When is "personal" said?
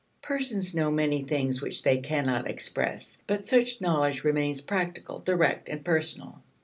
5.85-6.41